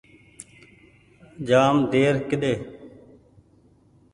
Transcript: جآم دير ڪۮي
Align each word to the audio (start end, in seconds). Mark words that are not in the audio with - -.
جآم 1.47 1.77
دير 1.91 2.15
ڪۮي 2.29 2.53